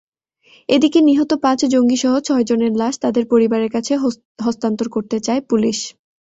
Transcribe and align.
এদিকে 0.69 0.99
নিহত 1.01 1.31
পাঁচ 1.43 1.59
জঙ্গিসহ 1.73 2.13
ছয়জনের 2.19 2.73
লাশ 2.77 2.95
তাদের 3.03 3.23
পরিবারের 3.31 3.69
কাছে 3.71 3.93
হস্তান্তর 4.45 4.87
করতে 4.89 5.17
চায় 5.19 5.41
পুলিশ। 5.49 5.77